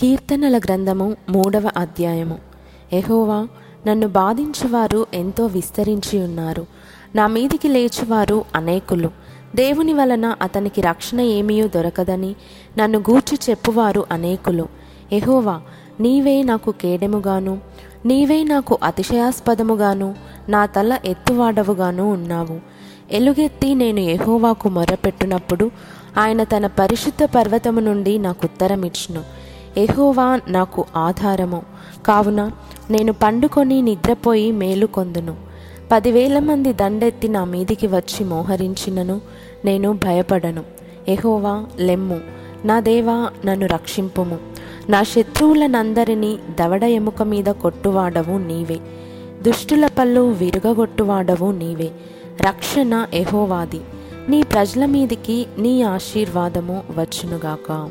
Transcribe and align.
కీర్తనల 0.00 0.58
గ్రంథము 0.58 1.16
మూడవ 1.28 1.70
అధ్యాయము. 1.76 2.38
ఎహోవా 2.92 3.48
నన్ను 3.86 4.08
బాధించువారు 4.08 5.06
ఎంతో 5.14 5.46
విస్తరించి 5.46 6.22
ఉన్నారు. 6.22 6.66
నా 7.14 7.26
మీదికి 7.26 7.68
లేచువారు 7.68 8.44
అనేకులు. 8.54 9.10
దేవుని 9.54 9.92
వలన 9.92 10.34
అతనికి 10.42 10.80
రక్షణ 10.80 11.20
ఏమీయో 11.20 11.66
దొరకదని 11.66 12.34
నన్ను 12.78 12.98
గూర్చి 12.98 13.38
చెప్పువారు 13.50 14.06
అనేకులు. 14.10 14.68
ఎహోవా 15.12 15.60
నీవే 16.00 16.42
నాకు 16.42 16.70
కేడెముగాను 16.70 17.60
నీవే 18.06 18.42
నాకు 18.42 18.78
అతిశయాస్పదముగాను 18.82 20.14
నా 20.48 20.66
తల 20.66 20.98
ఎత్తువాడవుగాను 21.04 22.12
ఉన్నావు. 22.12 22.60
ఎలుగెత్తి 23.12 23.74
నేను 23.74 24.00
ఎహోవాకు 24.00 24.68
మొరపెట్టునప్పుడు 24.68 25.70
ఆయన 26.18 26.42
తన 26.42 26.66
పరిశుద్ధ 26.66 27.24
పర్వతము 27.24 27.80
నుండి 27.80 28.18
నాకు 28.18 28.40
ఉత్తరమిచ్చును. 28.44 29.35
ఎహోవా 29.76 30.40
నాకు 30.48 30.84
ఆధారము. 30.96 31.62
కావున 32.06 32.50
నేను 32.90 33.12
పండుకొని 33.12 33.82
నిద్రపోయి 33.82 34.52
మేలుకొందును 34.52 35.36
పదివేల 35.92 36.38
మంది 36.38 36.72
దండెత్తి 36.72 37.28
నా 37.28 37.44
మీదికి 37.44 37.86
వచ్చి 37.86 38.24
మోహరించినను 38.24 39.20
నేను 39.64 39.92
భయపడను. 39.92 40.64
ఎహోవా 41.08 41.64
లెమ్ము. 41.78 42.20
నా 42.64 42.80
దేవా 42.80 43.30
నన్ను 43.44 43.66
రక్షింపుము. 43.66 44.38
నా 44.88 45.02
శత్రువులనందరినీ 45.02 46.38
దవడ 46.60 46.84
ఎముక 46.84 47.22
మీద 47.22 47.44
కొట్టువాడవు 47.44 48.38
నీవే. 48.38 48.78
దుష్టుల 49.42 49.86
పళ్ళు 49.86 50.20
విరుగగొట్టువాడవు 50.20 51.50
నీవే. 51.50 51.90
రక్షణ 52.42 53.06
ఎహోవాది 53.14 53.80
నీ 54.28 54.42
ప్రజల 54.42 54.86
మీదికి 54.86 55.46
నీ 55.58 55.82
ఆశీర్వాదము 55.82 56.82
వచ్చునుగాక. 56.98 57.88